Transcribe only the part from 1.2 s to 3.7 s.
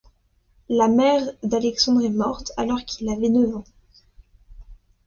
d'Alexandre est morte alors qu'il avait neuf ans.